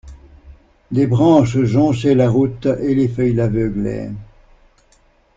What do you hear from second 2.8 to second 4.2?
les feuilles l’aveuglaient.